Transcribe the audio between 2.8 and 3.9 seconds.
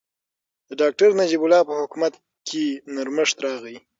نرمښت راغی.